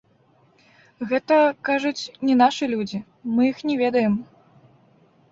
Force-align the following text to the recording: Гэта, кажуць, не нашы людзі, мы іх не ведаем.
Гэта, 1.09 1.35
кажуць, 1.67 2.09
не 2.29 2.37
нашы 2.41 2.65
людзі, 2.71 2.99
мы 3.35 3.41
іх 3.51 3.61
не 3.71 3.75
ведаем. 3.83 4.17